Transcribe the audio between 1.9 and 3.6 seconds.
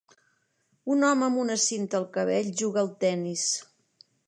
al cabell juga al tennis.